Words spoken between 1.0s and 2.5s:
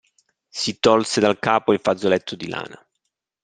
dal capo il fazzoletto di